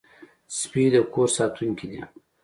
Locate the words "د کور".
0.93-1.29